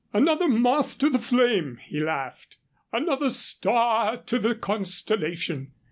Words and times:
"Another 0.13 0.47
moth 0.47 0.97
to 0.97 1.11
the 1.11 1.19
flame," 1.19 1.77
he 1.83 1.99
laughed. 1.99 2.57
"Another 2.91 3.29
star 3.29 4.17
to 4.17 4.39
the 4.39 4.55
constellation. 4.55 5.73